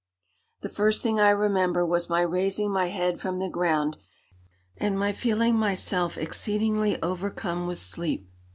"The 0.61 0.69
first 0.69 1.03
thing 1.03 1.19
I 1.19 1.29
remember 1.29 1.85
was 1.85 2.09
my 2.09 2.21
raising 2.21 2.71
my 2.71 2.87
head 2.87 3.19
from 3.19 3.37
the 3.37 3.49
ground, 3.51 3.97
and 4.75 4.97
my 4.97 5.11
feeling 5.11 5.55
myself 5.55 6.17
exceedingly 6.17 6.99
overcome 7.03 7.67
with 7.67 7.77
sleep. 7.77 8.27